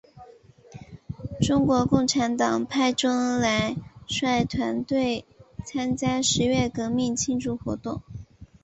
[1.41, 3.75] 中国共产党派周恩来
[4.07, 4.83] 率团
[5.63, 8.01] 参加十月革命庆祝活动。